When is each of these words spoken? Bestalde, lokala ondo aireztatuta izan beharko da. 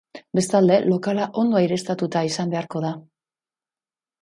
Bestalde, 0.37 0.77
lokala 0.93 1.27
ondo 1.41 1.59
aireztatuta 1.61 2.25
izan 2.31 2.55
beharko 2.57 2.85
da. 2.89 2.95